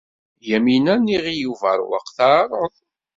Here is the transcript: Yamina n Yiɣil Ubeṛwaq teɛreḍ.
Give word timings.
Yamina 0.49 0.93
n 0.97 1.05
Yiɣil 1.11 1.43
Ubeṛwaq 1.51 2.07
teɛreḍ. 2.17 2.73